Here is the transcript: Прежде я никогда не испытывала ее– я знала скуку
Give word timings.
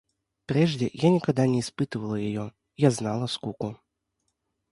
Прежде 0.47 0.89
я 0.93 1.11
никогда 1.11 1.45
не 1.45 1.59
испытывала 1.59 2.15
ее– 2.15 2.53
я 2.75 2.89
знала 2.89 3.27
скуку 3.27 3.79